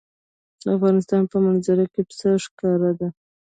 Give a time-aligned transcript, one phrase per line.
[0.63, 3.07] د افغانستان په منظره کې پسه ښکاره ده.